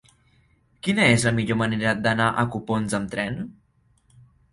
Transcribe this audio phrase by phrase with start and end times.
[0.85, 3.37] Quina és la millor manera d'anar a Copons amb tren?